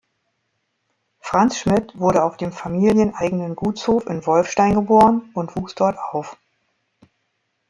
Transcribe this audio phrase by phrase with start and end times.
[1.19, 6.37] Franz Schmitt wurde auf dem familieneigenen Gutshof in Wolfstein geboren und wuchs dort auf.